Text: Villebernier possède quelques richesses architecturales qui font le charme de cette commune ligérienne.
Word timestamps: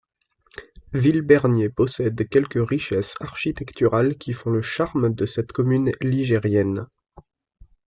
Villebernier 0.93 1.69
possède 1.69 2.27
quelques 2.27 2.67
richesses 2.67 3.13
architecturales 3.19 4.17
qui 4.17 4.33
font 4.33 4.49
le 4.49 4.63
charme 4.63 5.13
de 5.13 5.27
cette 5.27 5.51
commune 5.51 5.91
ligérienne. 6.01 6.87